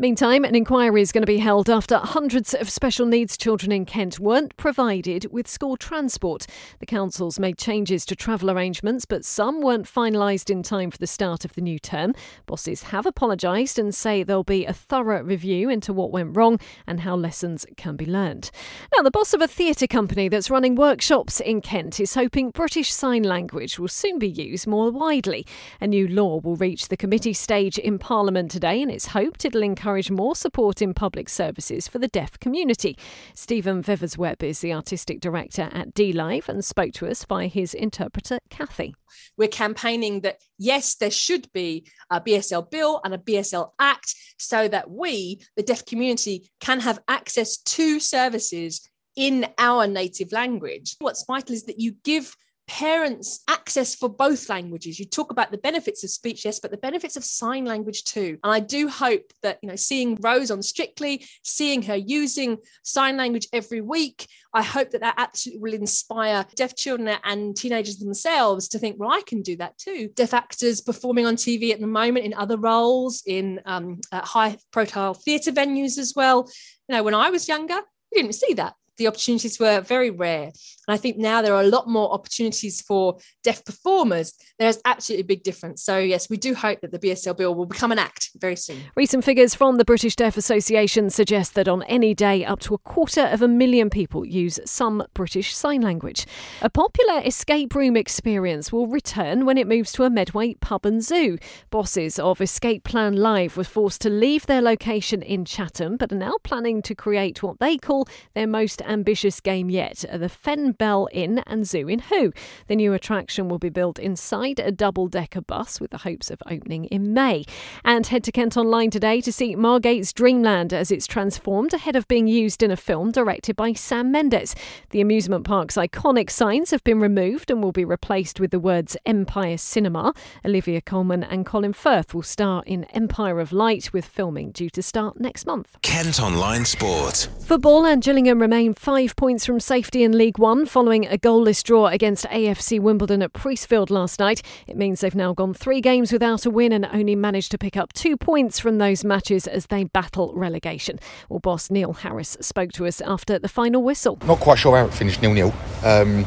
Meantime, 0.00 0.44
an 0.44 0.54
inquiry 0.54 1.02
is 1.02 1.12
going 1.12 1.20
to 1.20 1.26
be 1.26 1.36
held 1.36 1.68
after 1.68 1.98
hundreds 1.98 2.54
of 2.54 2.70
special 2.70 3.04
needs 3.04 3.36
children 3.36 3.70
in 3.70 3.84
Kent 3.84 4.18
weren't 4.18 4.56
provided 4.56 5.26
with 5.30 5.46
school 5.46 5.76
transport. 5.76 6.46
The 6.78 6.86
council's 6.86 7.38
made 7.38 7.58
changes 7.58 8.06
to 8.06 8.16
travel 8.16 8.50
arrangements, 8.50 9.04
but 9.04 9.26
some 9.26 9.60
weren't 9.60 9.84
finalised 9.84 10.19
in 10.20 10.62
time 10.62 10.90
for 10.90 10.98
the 10.98 11.06
start 11.06 11.46
of 11.46 11.54
the 11.54 11.62
new 11.62 11.78
term. 11.78 12.14
Bosses 12.44 12.84
have 12.84 13.06
apologised 13.06 13.78
and 13.78 13.94
say 13.94 14.22
there'll 14.22 14.44
be 14.44 14.66
a 14.66 14.72
thorough 14.72 15.22
review 15.22 15.70
into 15.70 15.94
what 15.94 16.12
went 16.12 16.36
wrong 16.36 16.60
and 16.86 17.00
how 17.00 17.16
lessons 17.16 17.64
can 17.78 17.96
be 17.96 18.04
learned. 18.04 18.50
Now, 18.94 19.02
the 19.02 19.10
boss 19.10 19.32
of 19.32 19.40
a 19.40 19.48
theatre 19.48 19.86
company 19.86 20.28
that's 20.28 20.50
running 20.50 20.74
workshops 20.74 21.40
in 21.40 21.62
Kent 21.62 22.00
is 22.00 22.14
hoping 22.14 22.50
British 22.50 22.92
Sign 22.92 23.22
Language 23.22 23.78
will 23.78 23.88
soon 23.88 24.18
be 24.18 24.28
used 24.28 24.66
more 24.66 24.90
widely. 24.90 25.46
A 25.80 25.86
new 25.86 26.06
law 26.06 26.38
will 26.40 26.56
reach 26.56 26.88
the 26.88 26.98
committee 26.98 27.32
stage 27.32 27.78
in 27.78 27.98
Parliament 27.98 28.50
today, 28.50 28.82
and 28.82 28.90
it's 28.90 29.06
hoped 29.06 29.46
it'll 29.46 29.62
encourage 29.62 30.10
more 30.10 30.36
support 30.36 30.82
in 30.82 30.92
public 30.92 31.30
services 31.30 31.88
for 31.88 31.98
the 31.98 32.08
deaf 32.08 32.38
community. 32.40 32.98
Stephen 33.34 33.82
Veversweb 33.82 34.42
is 34.42 34.60
the 34.60 34.74
artistic 34.74 35.20
director 35.20 35.70
at 35.72 35.94
D 35.94 36.12
Live 36.12 36.48
and 36.48 36.62
spoke 36.62 36.92
to 36.92 37.08
us 37.08 37.24
by 37.24 37.46
his 37.46 37.72
interpreter, 37.72 38.38
Kathy. 38.50 38.94
We're 39.36 39.48
campaigning 39.48 40.20
that 40.22 40.38
yes, 40.58 40.96
there 40.96 41.10
should 41.10 41.50
be 41.52 41.86
a 42.10 42.20
BSL 42.20 42.70
bill 42.70 43.00
and 43.04 43.14
a 43.14 43.18
BSL 43.18 43.70
Act 43.78 44.14
so 44.38 44.68
that 44.68 44.90
we, 44.90 45.42
the 45.56 45.62
deaf 45.62 45.84
community, 45.84 46.50
can 46.60 46.80
have 46.80 47.00
access 47.08 47.58
to 47.58 48.00
services 48.00 48.88
in 49.16 49.46
our 49.58 49.86
native 49.86 50.32
language. 50.32 50.96
What's 51.00 51.24
vital 51.24 51.54
is 51.54 51.64
that 51.64 51.80
you 51.80 51.96
give 52.04 52.34
parents 52.70 53.40
access 53.48 53.96
for 53.96 54.08
both 54.08 54.48
languages. 54.48 55.00
You 55.00 55.04
talk 55.04 55.32
about 55.32 55.50
the 55.50 55.58
benefits 55.58 56.04
of 56.04 56.10
speech, 56.10 56.44
yes, 56.44 56.60
but 56.60 56.70
the 56.70 56.76
benefits 56.76 57.16
of 57.16 57.24
sign 57.24 57.64
language 57.64 58.04
too. 58.04 58.38
And 58.44 58.52
I 58.52 58.60
do 58.60 58.86
hope 58.86 59.32
that, 59.42 59.58
you 59.60 59.68
know, 59.68 59.74
seeing 59.74 60.16
Rose 60.20 60.52
on 60.52 60.62
Strictly, 60.62 61.26
seeing 61.42 61.82
her 61.82 61.96
using 61.96 62.58
sign 62.84 63.16
language 63.16 63.48
every 63.52 63.80
week, 63.80 64.28
I 64.54 64.62
hope 64.62 64.90
that 64.90 65.00
that 65.00 65.16
absolutely 65.18 65.60
will 65.60 65.74
inspire 65.74 66.46
deaf 66.54 66.76
children 66.76 67.18
and 67.24 67.56
teenagers 67.56 67.98
themselves 67.98 68.68
to 68.68 68.78
think, 68.78 69.00
well, 69.00 69.10
I 69.10 69.22
can 69.26 69.42
do 69.42 69.56
that 69.56 69.76
too. 69.76 70.08
Deaf 70.14 70.32
actors 70.32 70.80
performing 70.80 71.26
on 71.26 71.34
TV 71.34 71.72
at 71.72 71.80
the 71.80 71.88
moment 71.88 72.24
in 72.24 72.34
other 72.34 72.56
roles, 72.56 73.24
in 73.26 73.60
um, 73.66 74.00
high 74.12 74.56
profile 74.70 75.14
theatre 75.14 75.50
venues 75.50 75.98
as 75.98 76.12
well. 76.14 76.48
You 76.88 76.94
know, 76.94 77.02
when 77.02 77.14
I 77.14 77.30
was 77.30 77.48
younger, 77.48 77.80
you 78.12 78.22
didn't 78.22 78.36
see 78.36 78.54
that 78.54 78.74
the 79.00 79.08
opportunities 79.08 79.58
were 79.58 79.80
very 79.80 80.10
rare. 80.10 80.52
And 80.90 80.98
I 80.98 81.00
think 81.00 81.18
now 81.18 81.40
there 81.40 81.54
are 81.54 81.62
a 81.62 81.68
lot 81.68 81.88
more 81.88 82.12
opportunities 82.12 82.80
for 82.80 83.18
deaf 83.44 83.64
performers. 83.64 84.34
There's 84.58 84.80
absolutely 84.84 85.22
a 85.22 85.26
big 85.26 85.44
difference. 85.44 85.84
So, 85.84 85.98
yes, 85.98 86.28
we 86.28 86.36
do 86.36 86.52
hope 86.52 86.80
that 86.80 86.90
the 86.90 86.98
BSL 86.98 87.36
bill 87.36 87.54
will 87.54 87.66
become 87.66 87.92
an 87.92 87.98
act 88.00 88.30
very 88.40 88.56
soon. 88.56 88.78
Recent 88.96 89.24
figures 89.24 89.54
from 89.54 89.76
the 89.76 89.84
British 89.84 90.16
Deaf 90.16 90.36
Association 90.36 91.08
suggest 91.08 91.54
that 91.54 91.68
on 91.68 91.84
any 91.84 92.12
day, 92.12 92.44
up 92.44 92.58
to 92.60 92.74
a 92.74 92.78
quarter 92.78 93.20
of 93.20 93.40
a 93.40 93.46
million 93.46 93.88
people 93.88 94.26
use 94.26 94.58
some 94.64 95.04
British 95.14 95.54
Sign 95.54 95.80
Language. 95.80 96.26
A 96.60 96.68
popular 96.68 97.22
escape 97.24 97.74
room 97.76 97.96
experience 97.96 98.72
will 98.72 98.88
return 98.88 99.46
when 99.46 99.58
it 99.58 99.68
moves 99.68 99.92
to 99.92 100.02
a 100.02 100.10
Medway 100.10 100.54
pub 100.54 100.84
and 100.84 101.04
zoo. 101.04 101.38
Bosses 101.70 102.18
of 102.18 102.40
Escape 102.40 102.82
Plan 102.82 103.14
Live 103.14 103.56
were 103.56 103.62
forced 103.62 104.00
to 104.00 104.10
leave 104.10 104.46
their 104.46 104.60
location 104.60 105.22
in 105.22 105.44
Chatham, 105.44 105.96
but 105.96 106.10
are 106.10 106.16
now 106.16 106.34
planning 106.42 106.82
to 106.82 106.96
create 106.96 107.44
what 107.44 107.60
they 107.60 107.76
call 107.76 108.08
their 108.34 108.48
most 108.48 108.82
ambitious 108.82 109.40
game 109.40 109.70
yet 109.70 110.04
the 110.12 110.28
Fenn 110.28 110.72
Bell 110.80 111.10
Inn 111.12 111.42
and 111.46 111.68
Zoo 111.68 111.88
in 111.88 111.98
Hoo. 111.98 112.32
The 112.66 112.74
new 112.74 112.94
attraction 112.94 113.50
will 113.50 113.58
be 113.58 113.68
built 113.68 113.98
inside 113.98 114.58
a 114.58 114.72
double 114.72 115.08
decker 115.08 115.42
bus 115.42 115.78
with 115.78 115.90
the 115.90 115.98
hopes 115.98 116.30
of 116.30 116.42
opening 116.50 116.86
in 116.86 117.12
May. 117.12 117.44
And 117.84 118.06
head 118.06 118.24
to 118.24 118.32
Kent 118.32 118.56
Online 118.56 118.88
today 118.88 119.20
to 119.20 119.30
see 119.30 119.54
Margate's 119.54 120.14
Dreamland 120.14 120.72
as 120.72 120.90
it's 120.90 121.06
transformed 121.06 121.74
ahead 121.74 121.96
of 121.96 122.08
being 122.08 122.26
used 122.28 122.62
in 122.62 122.70
a 122.70 122.78
film 122.78 123.10
directed 123.10 123.56
by 123.56 123.74
Sam 123.74 124.10
Mendes. 124.10 124.56
The 124.88 125.02
amusement 125.02 125.44
park's 125.44 125.76
iconic 125.76 126.30
signs 126.30 126.70
have 126.70 126.82
been 126.82 126.98
removed 126.98 127.50
and 127.50 127.62
will 127.62 127.72
be 127.72 127.84
replaced 127.84 128.40
with 128.40 128.50
the 128.50 128.58
words 128.58 128.96
Empire 129.04 129.58
Cinema. 129.58 130.14
Olivia 130.46 130.80
Colman 130.80 131.22
and 131.22 131.44
Colin 131.44 131.74
Firth 131.74 132.14
will 132.14 132.22
star 132.22 132.62
in 132.64 132.84
Empire 132.84 133.38
of 133.38 133.52
Light 133.52 133.92
with 133.92 134.06
filming 134.06 134.50
due 134.50 134.70
to 134.70 134.82
start 134.82 135.20
next 135.20 135.44
month. 135.44 135.76
Kent 135.82 136.22
Online 136.22 136.64
Sport. 136.64 137.28
Football 137.44 137.84
and 137.84 138.02
Gillingham 138.02 138.40
remain 138.40 138.72
five 138.72 139.14
points 139.14 139.44
from 139.44 139.60
safety 139.60 140.02
in 140.02 140.16
League 140.16 140.38
One 140.38 140.59
following 140.66 141.06
a 141.06 141.16
goalless 141.18 141.62
draw 141.62 141.86
against 141.86 142.24
AFC 142.26 142.80
Wimbledon 142.80 143.22
at 143.22 143.32
Priestfield 143.32 143.90
last 143.90 144.18
night. 144.18 144.42
It 144.66 144.76
means 144.76 145.00
they've 145.00 145.14
now 145.14 145.32
gone 145.32 145.54
three 145.54 145.80
games 145.80 146.12
without 146.12 146.46
a 146.46 146.50
win 146.50 146.72
and 146.72 146.86
only 146.92 147.14
managed 147.14 147.50
to 147.52 147.58
pick 147.58 147.76
up 147.76 147.92
two 147.92 148.16
points 148.16 148.58
from 148.58 148.78
those 148.78 149.04
matches 149.04 149.46
as 149.46 149.66
they 149.66 149.84
battle 149.84 150.32
relegation. 150.34 150.98
Well, 151.28 151.40
boss 151.40 151.70
Neil 151.70 151.92
Harris 151.92 152.36
spoke 152.40 152.72
to 152.72 152.86
us 152.86 153.00
after 153.00 153.38
the 153.38 153.48
final 153.48 153.82
whistle. 153.82 154.18
Not 154.24 154.40
quite 154.40 154.58
sure 154.58 154.76
how 154.76 154.86
it 154.86 154.94
finished 154.94 155.22
nil 155.22 155.34
nil. 155.34 155.54
Um, 155.84 156.26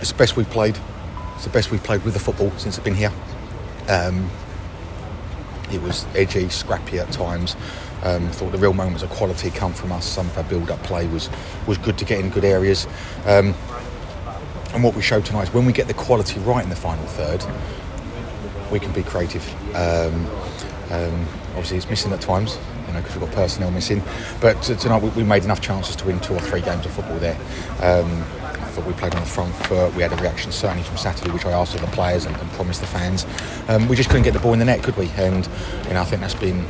it's 0.00 0.12
the 0.12 0.18
best 0.18 0.36
we've 0.36 0.50
played. 0.50 0.78
It's 1.34 1.44
the 1.44 1.50
best 1.50 1.70
we've 1.70 1.82
played 1.82 2.04
with 2.04 2.14
the 2.14 2.20
football 2.20 2.50
since 2.58 2.78
I've 2.78 2.84
been 2.84 2.94
here. 2.94 3.12
Um, 3.88 4.30
it 5.72 5.80
was 5.82 6.06
edgy, 6.14 6.48
scrappy 6.48 6.98
at 6.98 7.10
times. 7.12 7.56
Um, 8.04 8.28
thought 8.28 8.52
the 8.52 8.58
real 8.58 8.74
moments 8.74 9.02
of 9.02 9.10
quality 9.10 9.50
come 9.50 9.72
from 9.72 9.90
us. 9.90 10.04
Some 10.04 10.26
of 10.26 10.36
our 10.36 10.44
build-up 10.44 10.82
play 10.82 11.06
was 11.06 11.30
was 11.66 11.78
good 11.78 11.96
to 11.98 12.04
get 12.04 12.20
in 12.20 12.30
good 12.30 12.44
areas. 12.44 12.86
Um, 13.24 13.54
and 14.74 14.82
what 14.82 14.94
we 14.94 15.02
showed 15.02 15.24
tonight 15.24 15.44
is 15.44 15.54
when 15.54 15.64
we 15.64 15.72
get 15.72 15.86
the 15.86 15.94
quality 15.94 16.40
right 16.40 16.62
in 16.62 16.68
the 16.68 16.76
final 16.76 17.06
third, 17.06 17.44
we 18.70 18.78
can 18.78 18.92
be 18.92 19.02
creative. 19.02 19.48
Um, 19.74 20.26
um 20.90 21.26
obviously, 21.54 21.76
it's 21.78 21.88
missing 21.88 22.12
at 22.12 22.20
times. 22.20 22.58
You 22.86 22.92
know, 22.92 23.00
because 23.00 23.16
we've 23.16 23.24
got 23.24 23.34
personnel 23.34 23.70
missing. 23.70 24.02
But 24.42 24.60
tonight 24.62 25.02
we, 25.02 25.08
we, 25.10 25.22
made 25.22 25.42
enough 25.44 25.62
chances 25.62 25.96
to 25.96 26.06
win 26.06 26.20
two 26.20 26.34
or 26.34 26.40
three 26.40 26.60
games 26.60 26.84
of 26.84 26.92
football 26.92 27.18
there. 27.18 27.36
Um, 27.80 28.22
I 28.42 28.76
thought 28.76 28.84
we 28.84 28.92
played 28.92 29.14
on 29.14 29.20
the 29.20 29.26
front 29.26 29.54
foot. 29.54 29.94
We 29.94 30.02
had 30.02 30.12
a 30.12 30.16
reaction 30.16 30.52
certainly 30.52 30.82
from 30.82 30.98
Saturday, 30.98 31.30
which 31.30 31.46
I 31.46 31.52
asked 31.52 31.74
of 31.74 31.80
the 31.80 31.86
players 31.88 32.26
and, 32.26 32.36
and 32.36 32.50
promised 32.52 32.82
the 32.82 32.86
fans. 32.86 33.24
Um, 33.68 33.88
we 33.88 33.96
just 33.96 34.10
couldn't 34.10 34.24
get 34.24 34.34
the 34.34 34.40
ball 34.40 34.52
in 34.52 34.58
the 34.58 34.66
net, 34.66 34.82
could 34.82 34.96
we? 34.98 35.08
And 35.16 35.48
you 35.86 35.94
know, 35.94 36.02
I 36.02 36.04
think 36.04 36.20
that's 36.20 36.34
been 36.34 36.66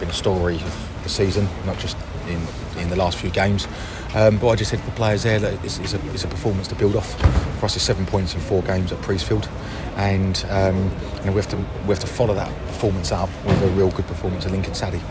been 0.00 0.08
a 0.08 0.12
story 0.12 0.56
of 0.56 1.02
the 1.02 1.08
season, 1.08 1.46
not 1.66 1.78
just 1.78 1.96
in 2.26 2.40
in 2.80 2.88
the 2.88 2.96
last 2.96 3.18
few 3.18 3.30
games. 3.30 3.68
Um, 4.14 4.38
but 4.38 4.48
I 4.48 4.56
just 4.56 4.70
said 4.70 4.80
to 4.80 4.86
the 4.86 4.92
players 4.92 5.22
there 5.22 5.38
that 5.38 5.64
it's, 5.64 5.78
it's, 5.78 5.94
a, 5.94 6.10
it's, 6.10 6.24
a, 6.24 6.28
performance 6.28 6.66
to 6.68 6.74
build 6.74 6.96
off. 6.96 7.14
For 7.60 7.66
us, 7.66 7.76
it's 7.76 7.84
seven 7.84 8.06
points 8.06 8.34
in 8.34 8.40
four 8.40 8.60
games 8.62 8.90
at 8.90 8.98
Priestfield, 9.02 9.48
and 9.96 10.44
um, 10.50 10.90
you 11.20 11.26
know, 11.26 11.32
we 11.32 11.40
have 11.40 11.50
to 11.50 11.56
we 11.56 11.88
have 11.88 12.00
to 12.00 12.08
follow 12.08 12.34
that 12.34 12.48
performance 12.66 13.12
up 13.12 13.30
with 13.44 13.62
a 13.62 13.68
real 13.68 13.90
good 13.90 14.06
performance 14.06 14.46
at 14.46 14.52
Lincoln 14.52 14.74
Saturday. 14.74 15.04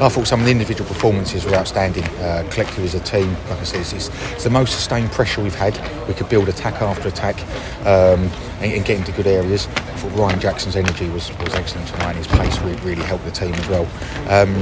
I 0.00 0.08
thought 0.08 0.26
some 0.26 0.40
of 0.40 0.46
the 0.46 0.50
individual 0.50 0.88
performances 0.88 1.44
were 1.44 1.54
outstanding. 1.54 2.04
Uh, 2.04 2.46
collectively 2.50 2.84
as 2.84 2.94
a 2.94 3.00
team, 3.00 3.32
like 3.48 3.60
I 3.60 3.64
said, 3.64 3.80
it's, 3.80 3.92
it's, 3.92 4.42
the 4.42 4.50
most 4.50 4.72
sustained 4.72 5.12
pressure 5.12 5.40
we've 5.40 5.54
had. 5.54 5.78
We 6.08 6.14
could 6.14 6.28
build 6.28 6.48
attack 6.48 6.82
after 6.82 7.08
attack 7.08 7.40
um, 7.86 8.28
and, 8.60 8.72
and, 8.72 8.84
get 8.84 8.98
into 8.98 9.12
good 9.12 9.28
areas. 9.28 9.66
I 9.68 9.70
thought 9.70 10.18
Ryan 10.18 10.40
Jackson's 10.40 10.74
energy 10.74 11.08
was, 11.10 11.30
was 11.38 11.54
excellent 11.54 11.86
tonight. 11.88 12.16
And 12.16 12.18
his 12.18 12.26
pace 12.26 12.58
really, 12.60 12.80
really 12.82 13.04
helped 13.04 13.24
the 13.24 13.30
team 13.30 13.54
as 13.54 13.68
well. 13.68 13.84
Um, 14.28 14.52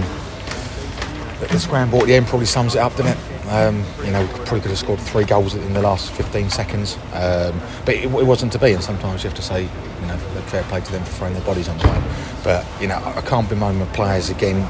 the 1.40 1.58
scramble 1.58 2.00
at 2.00 2.06
the 2.06 2.14
end 2.14 2.26
probably 2.26 2.46
sums 2.46 2.74
it 2.74 2.78
up, 2.78 2.94
doesn't 2.96 3.16
it? 3.16 3.48
Um, 3.48 3.84
you 4.04 4.10
know, 4.10 4.26
probably 4.28 4.60
could 4.60 4.70
have 4.70 4.78
scored 4.78 5.00
three 5.00 5.24
goals 5.24 5.54
in 5.54 5.72
the 5.72 5.82
last 5.82 6.12
15 6.12 6.50
seconds, 6.50 6.96
um, 7.12 7.60
but 7.84 7.94
it, 7.94 8.04
it, 8.04 8.26
wasn't 8.26 8.52
to 8.52 8.58
be. 8.58 8.72
And 8.72 8.82
sometimes 8.82 9.24
you 9.24 9.30
have 9.30 9.36
to 9.36 9.42
say, 9.42 9.62
you 9.62 10.06
know, 10.06 10.16
fair 10.46 10.62
play 10.64 10.80
to 10.80 10.92
them 10.92 11.02
for 11.04 11.12
throwing 11.12 11.34
their 11.34 11.42
bodies 11.44 11.68
on 11.68 11.78
time. 11.78 12.02
But 12.44 12.64
you 12.80 12.86
know, 12.86 13.02
I 13.04 13.20
can't 13.22 13.48
bemoan 13.48 13.78
the 13.78 13.86
players 13.86 14.30
again. 14.30 14.66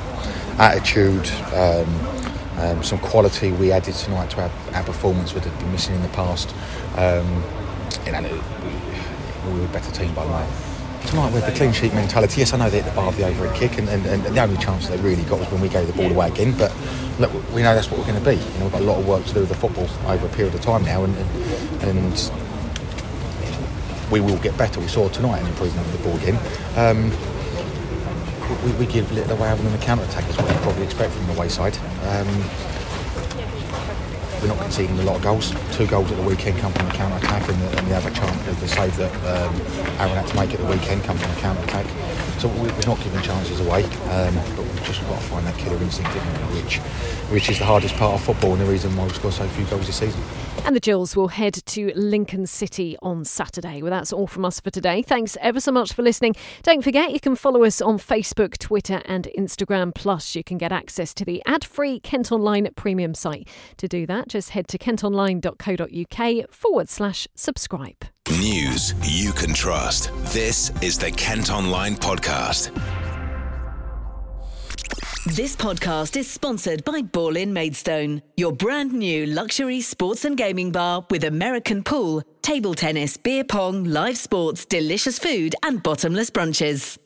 Attitude, 0.62 1.28
um, 1.54 1.88
um, 2.59 2.83
some 2.85 2.99
quality 3.00 3.50
we 3.50 3.73
added 3.73 3.95
tonight 3.95 4.31
to 4.31 4.42
our, 4.42 4.50
our 4.75 4.85
performance, 4.85 5.35
which 5.35 5.42
had 5.42 5.59
been 5.59 5.73
missing 5.73 5.95
in 5.97 6.02
the 6.02 6.09
past. 6.11 6.54
Um, 6.97 7.42
we 8.07 9.59
were 9.59 9.66
a 9.66 9.69
better 9.69 9.90
team 9.90 10.14
by 10.14 10.25
the 10.25 10.33
way 10.33 10.47
tonight 11.07 11.33
with 11.33 11.45
the 11.45 11.52
clean 11.52 11.73
sheet 11.73 11.92
mentality, 11.95 12.40
yes, 12.40 12.52
I 12.52 12.59
know 12.59 12.71
they 12.71 12.81
hit 12.81 12.88
the 12.88 12.95
bar 12.95 13.09
of 13.09 13.16
the 13.16 13.26
overhead 13.26 13.57
kick, 13.57 13.78
and, 13.78 13.88
and, 13.88 14.07
and, 14.07 14.23
the 14.23 14.40
only 14.40 14.57
chance 14.57 14.88
they 14.88 14.97
really 14.99 15.23
got 15.25 15.40
was 15.40 15.50
when 15.50 15.61
we 15.61 15.69
gave 15.69 15.87
the 15.87 15.92
ball 15.92 16.11
away 16.11 16.28
again. 16.28 16.57
But 16.57 16.73
look, 17.19 17.33
we 17.52 17.62
know 17.62 17.75
that's 17.75 17.90
what 17.90 17.99
we're 17.99 18.07
going 18.07 18.23
to 18.23 18.31
be. 18.31 18.37
You 18.37 18.59
know, 18.59 18.64
we've 18.64 18.73
got 18.73 18.83
a 18.83 18.85
lot 18.85 18.99
of 18.99 19.07
work 19.07 19.25
to 19.26 19.35
do 19.35 19.40
with 19.40 19.49
the 19.49 19.54
football 19.54 19.88
over 20.07 20.26
a 20.26 20.28
period 20.31 20.54
of 20.54 20.61
time 20.61 20.85
now, 20.85 21.04
and, 21.04 21.16
and 21.83 22.31
we 24.11 24.21
will 24.21 24.38
get 24.38 24.57
better. 24.57 24.81
We 24.81 24.88
saw 24.88 25.09
tonight 25.09 25.40
an 25.40 25.49
improvement 25.49 25.87
with 25.88 26.02
the 26.02 26.09
ball 26.09 26.19
game. 26.19 26.38
Um, 26.76 27.42
we, 28.64 28.73
we, 28.73 28.87
give 28.87 29.11
little 29.12 29.37
away 29.37 29.49
than 29.62 29.73
the 29.73 29.78
counter 29.78 30.04
attack, 30.04 30.28
is 30.28 30.37
what 30.37 30.49
you 30.50 30.59
probably 30.61 30.85
expect 30.85 31.12
from 31.12 31.26
the 31.26 31.35
wayside. 31.35 31.76
Um, 32.04 32.28
we're 34.43 34.49
not 34.49 34.59
conceding 34.59 34.99
a 34.99 35.03
lot 35.03 35.17
of 35.17 35.23
goals. 35.23 35.55
Two 35.71 35.87
goals 35.87 36.11
at 36.11 36.17
the 36.17 36.23
weekend 36.25 36.59
come 36.59 36.73
from 36.73 36.87
the 36.87 36.93
counter 36.93 37.17
attack, 37.17 37.49
and 37.49 37.61
the, 37.63 37.79
and 37.79 37.87
the 37.87 37.97
other 37.97 38.11
chance, 38.11 38.61
the 38.61 38.69
save 38.69 38.97
that 38.97 39.13
um, 39.25 39.55
Aaron 40.01 40.17
had 40.17 40.27
to 40.27 40.37
make 40.37 40.53
at 40.53 40.59
the 40.59 40.67
weekend 40.67 41.05
come 41.05 41.17
from 41.17 41.33
the 41.33 41.41
counter 41.41 41.63
attack. 41.63 41.87
So 42.41 42.49
we, 42.49 42.69
are 42.69 42.87
not 42.87 42.99
giving 43.05 43.23
chances 43.23 43.61
away, 43.61 43.85
um, 43.85 44.35
but 44.57 44.65
we've 44.65 44.85
just 44.85 45.01
got 45.03 45.21
to 45.21 45.27
find 45.29 45.47
that 45.47 45.57
killer 45.59 45.77
instinct, 45.77 46.11
which, 46.11 46.79
which 47.31 47.49
is 47.49 47.61
the 47.61 47.65
hardest 47.65 47.95
part 47.95 48.15
of 48.15 48.25
football 48.25 48.53
and 48.53 48.61
the 48.61 48.67
reason 48.67 48.95
why 48.97 49.05
we've 49.05 49.15
scored 49.15 49.35
so 49.35 49.47
few 49.49 49.65
goals 49.67 49.87
this 49.87 49.97
season. 49.97 50.21
And 50.65 50.77
the 50.77 50.81
Jills 50.81 51.17
will 51.17 51.29
head 51.29 51.55
to 51.55 51.93
Lincoln 51.97 52.47
City 52.47 52.97
on 53.03 53.25
Saturday. 53.25 53.83
Well, 53.83 53.91
that's 53.91 54.13
all 54.13 54.29
from 54.29 54.45
us 54.45 54.61
for 54.61 54.71
today. 54.71 55.03
Thanks 55.03 55.37
ever 55.41 55.59
so 55.59 55.73
much 55.73 55.93
for 55.93 56.03
listening. 56.03 56.37
Don't 56.63 56.83
forget, 56.83 57.11
you 57.11 57.19
can 57.19 57.35
follow 57.35 57.65
us 57.65 57.81
on 57.81 57.99
Facebook, 57.99 58.59
Twitter, 58.59 59.03
and 59.05 59.29
Instagram. 59.37 59.93
Plus, 59.93 60.37
you 60.37 60.45
can 60.45 60.59
get 60.59 60.71
access 60.71 61.13
to 61.15 61.25
the 61.25 61.43
ad 61.47 61.65
free 61.65 61.99
Kent 61.99 62.31
Online 62.31 62.69
premium 62.77 63.13
site. 63.13 63.49
To 63.79 63.89
do 63.89 64.07
that, 64.07 64.29
just 64.33 64.51
head 64.51 64.67
to 64.69 64.79
kentonline.co.uk 64.79 66.51
forward 66.51 66.89
slash 66.89 67.29
subscribe. 67.35 67.97
News 68.31 68.95
you 69.05 69.33
can 69.33 69.53
trust. 69.53 70.11
This 70.33 70.71
is 70.83 70.99
the 70.99 71.11
Kent 71.11 71.53
Online 71.53 71.95
Podcast. 71.95 72.71
This 75.37 75.55
podcast 75.55 76.17
is 76.17 76.29
sponsored 76.29 76.85
by 76.85 77.03
Ball 77.03 77.37
in 77.37 77.53
Maidstone, 77.53 78.23
your 78.37 78.53
brand 78.53 78.93
new 78.93 79.27
luxury 79.27 79.81
sports 79.81 80.25
and 80.25 80.37
gaming 80.37 80.73
bar 80.73 81.07
with 81.11 81.23
American 81.23 81.85
pool, 81.85 82.25
table 82.43 82.75
tennis, 82.75 83.17
beer 83.17 83.45
pong, 83.45 83.85
live 83.85 84.17
sports, 84.17 84.65
delicious 84.65 85.21
food, 85.21 85.55
and 85.62 85.81
bottomless 85.81 86.31
brunches. 86.31 86.99